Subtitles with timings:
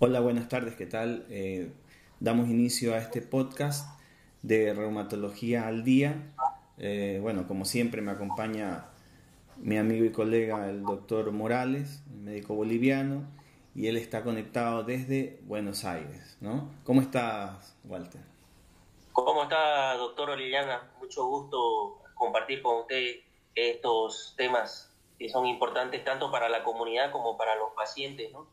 [0.00, 1.24] Hola, buenas tardes, ¿qué tal?
[1.30, 1.70] Eh,
[2.18, 4.00] damos inicio a este podcast
[4.42, 6.32] de Reumatología al Día.
[6.78, 8.86] Eh, bueno, como siempre me acompaña
[9.56, 13.22] mi amigo y colega el doctor Morales, médico boliviano,
[13.76, 16.68] y él está conectado desde Buenos Aires, ¿no?
[16.82, 18.22] ¿Cómo estás, Walter?
[19.12, 20.90] ¿Cómo está, doctor Orellana?
[20.98, 23.20] Mucho gusto compartir con usted
[23.54, 24.89] estos temas
[25.20, 28.46] que son importantes tanto para la comunidad como para los pacientes, ¿no?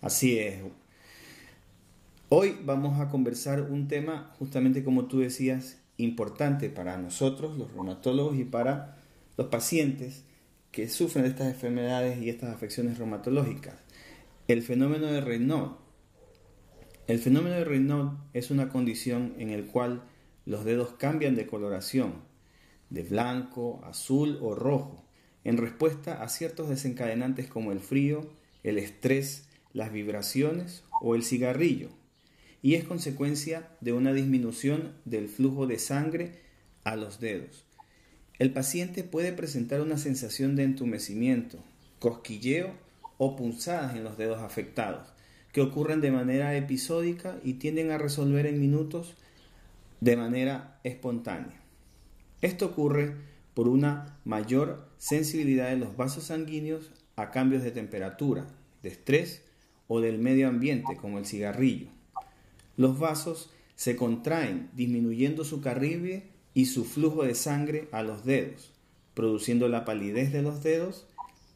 [0.00, 0.62] Así es.
[2.28, 8.36] Hoy vamos a conversar un tema, justamente como tú decías, importante para nosotros, los reumatólogos,
[8.36, 8.98] y para
[9.36, 10.24] los pacientes
[10.70, 13.74] que sufren de estas enfermedades y estas afecciones reumatológicas.
[14.46, 15.72] El fenómeno de Raynaud.
[17.08, 20.04] El fenómeno de Raynaud es una condición en la cual
[20.46, 22.22] los dedos cambian de coloración,
[22.90, 25.04] de blanco, azul o rojo,
[25.44, 28.28] en respuesta a ciertos desencadenantes como el frío,
[28.62, 31.90] el estrés, las vibraciones o el cigarrillo,
[32.62, 36.40] y es consecuencia de una disminución del flujo de sangre
[36.82, 37.64] a los dedos.
[38.38, 41.58] El paciente puede presentar una sensación de entumecimiento,
[41.98, 42.72] cosquilleo
[43.18, 45.08] o punzadas en los dedos afectados,
[45.52, 49.14] que ocurren de manera episódica y tienden a resolver en minutos
[50.00, 51.60] de manera espontánea.
[52.40, 53.14] Esto ocurre
[53.54, 58.46] por una mayor sensibilidad de los vasos sanguíneos a cambios de temperatura,
[58.82, 59.42] de estrés
[59.86, 61.88] o del medio ambiente, como el cigarrillo.
[62.76, 66.24] Los vasos se contraen, disminuyendo su carribie
[66.54, 68.72] y su flujo de sangre a los dedos,
[69.14, 71.06] produciendo la palidez de los dedos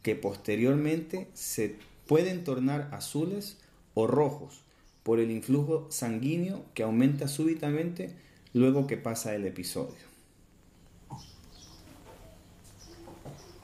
[0.02, 3.58] que posteriormente se pueden tornar azules
[3.94, 4.62] o rojos
[5.02, 8.14] por el influjo sanguíneo que aumenta súbitamente
[8.52, 10.07] luego que pasa el episodio.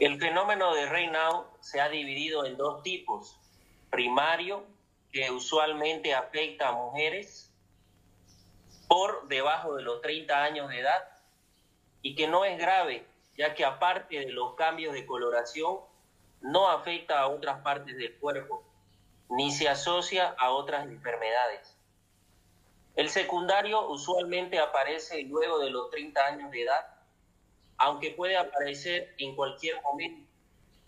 [0.04, 3.40] El fenómeno de Raynaud se ha dividido en dos tipos,
[3.88, 4.66] primario,
[5.10, 7.50] que usualmente afecta a mujeres
[8.86, 11.08] por debajo de los 30 años de edad
[12.02, 13.06] y que no es grave,
[13.38, 15.78] ya que aparte de los cambios de coloración,
[16.42, 18.62] no afecta a otras partes del cuerpo,
[19.30, 21.78] ni se asocia a otras enfermedades.
[22.94, 26.93] El secundario usualmente aparece luego de los 30 años de edad,
[27.84, 30.26] aunque puede aparecer en cualquier momento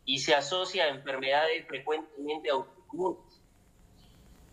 [0.06, 3.42] y se asocia a enfermedades frecuentemente autoinmunes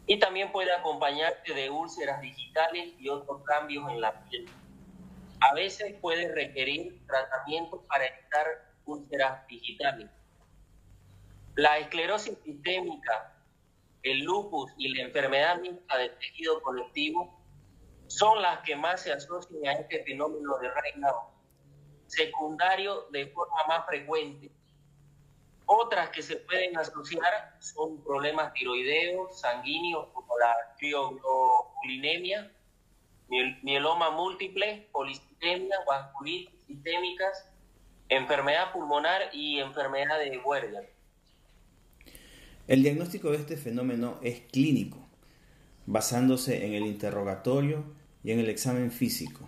[0.08, 4.46] y también puede acompañarse de úlceras digitales y otros cambios en la piel.
[5.40, 8.46] A veces puede requerir tratamientos para evitar
[8.86, 10.10] úlceras digitales.
[11.56, 13.38] La esclerosis sistémica,
[14.02, 17.40] el lupus y la enfermedad mixta del tejido conectivo
[18.08, 21.34] son las que más se asocian a este fenómeno de Raynaud,
[22.14, 24.52] secundario de forma más frecuente
[25.66, 32.52] otras que se pueden asociar son problemas tiroideos, sanguíneos, como la crioglobulinemia,
[33.64, 37.46] mieloma múltiple, policitemia, vasculitis sistémicas,
[38.10, 40.94] enfermedad pulmonar y enfermedad de Werger.
[42.68, 44.98] El diagnóstico de este fenómeno es clínico,
[45.86, 47.84] basándose en el interrogatorio
[48.24, 49.48] y en el examen físico.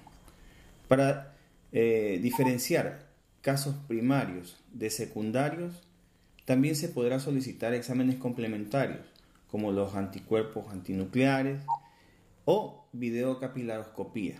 [0.87, 1.34] Para
[1.77, 3.05] eh, diferenciar
[3.41, 5.83] casos primarios de secundarios,
[6.45, 9.05] también se podrá solicitar exámenes complementarios,
[9.51, 11.59] como los anticuerpos antinucleares
[12.45, 14.37] o videocapilaroscopía,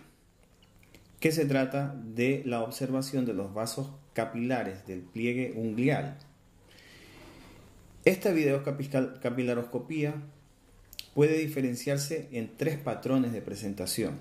[1.20, 6.16] que se trata de la observación de los vasos capilares del pliegue unguial.
[8.06, 10.14] Esta videocapilaroscopía
[11.12, 14.14] puede diferenciarse en tres patrones de presentación.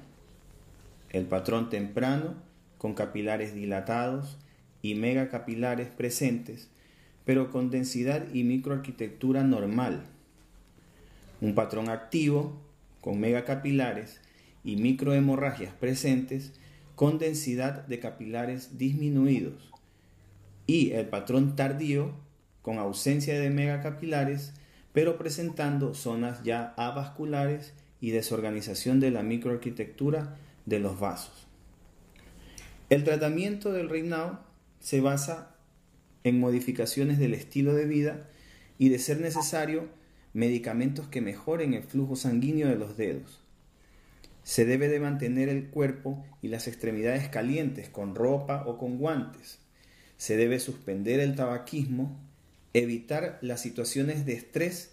[1.11, 2.35] El patrón temprano,
[2.77, 4.37] con capilares dilatados
[4.81, 6.69] y megacapilares presentes,
[7.25, 10.03] pero con densidad y microarquitectura normal.
[11.41, 12.61] Un patrón activo,
[13.01, 14.21] con megacapilares
[14.63, 16.53] y microhemorragias presentes,
[16.95, 19.71] con densidad de capilares disminuidos.
[20.67, 22.13] Y el patrón tardío,
[22.61, 24.53] con ausencia de megacapilares,
[24.93, 31.47] pero presentando zonas ya avasculares y desorganización de la microarquitectura de los vasos.
[32.95, 34.37] El tratamiento del Raynaud
[34.79, 35.53] se basa
[36.23, 38.29] en modificaciones del estilo de vida
[38.77, 39.89] y, de ser necesario,
[40.31, 43.41] medicamentos que mejoren el flujo sanguíneo de los dedos.
[44.43, 49.59] Se debe de mantener el cuerpo y las extremidades calientes con ropa o con guantes.
[50.15, 52.17] Se debe suspender el tabaquismo,
[52.71, 54.91] evitar las situaciones de estrés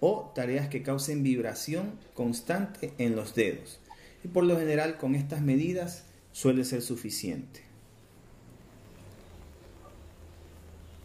[0.00, 3.80] o tareas que causen vibración constante en los dedos.
[4.24, 7.64] Y por lo general con estas medidas suele ser suficiente.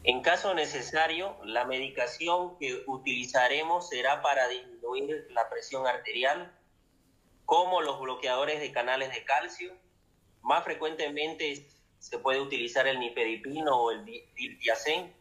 [0.03, 6.51] En caso necesario, la medicación que utilizaremos será para disminuir la presión arterial,
[7.45, 9.71] como los bloqueadores de canales de calcio.
[10.41, 11.67] Más frecuentemente
[11.99, 15.13] se puede utilizar el nifedipino o el diltiazem,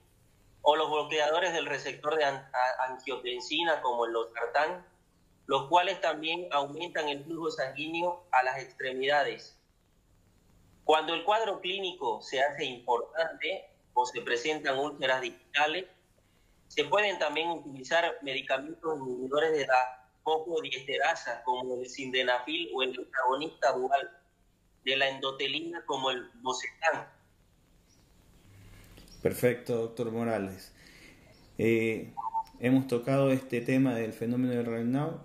[0.62, 2.25] o los bloqueadores del receptor de
[2.88, 4.87] angiotensina como el losartán,
[5.44, 9.57] los cuales también aumentan el flujo sanguíneo a las extremidades.
[10.88, 15.85] Cuando el cuadro clínico se hace importante, o se presentan úlceras digitales,
[16.67, 23.73] se pueden también utilizar medicamentos inhibidores de la fosfodiesterasa como el sindenafil o el antagonista
[23.73, 24.11] dual
[24.82, 27.06] de la endotelina como el bocetan.
[29.20, 30.75] Perfecto, doctor Morales.
[31.58, 32.14] Eh,
[32.61, 35.19] hemos tocado este tema del fenómeno del Raynaud,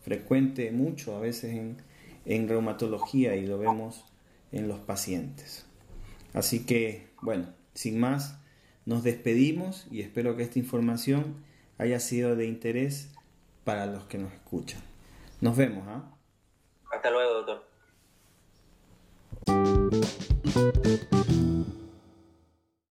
[0.00, 1.82] frecuente mucho a veces en,
[2.24, 4.06] en reumatología y lo vemos
[4.52, 5.66] en los pacientes.
[6.34, 8.38] Así que, bueno, sin más,
[8.86, 11.36] nos despedimos y espero que esta información
[11.78, 13.10] haya sido de interés
[13.64, 14.80] para los que nos escuchan.
[15.40, 15.84] Nos vemos.
[15.88, 16.04] ¿ah?
[16.92, 17.72] Hasta luego, doctor.